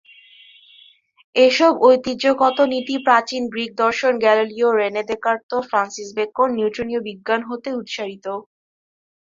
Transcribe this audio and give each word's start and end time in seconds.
এসব 1.35 1.73
ঐতিহ্যগত 1.83 2.57
নীতি 2.73 2.95
প্রাচীন 3.05 3.43
গ্রিক 3.47 3.71
দর্শন, 3.75 4.13
Galileo, 4.19 4.69
Rene 4.71 5.03
Descartes, 5.09 5.51
Francis 5.69 6.09
Bacon, 6.17 6.49
নিউটনীয় 6.57 7.01
বিজ্ঞান 7.07 7.41
হতে 7.49 7.69
উৎসারিত। 7.73 8.25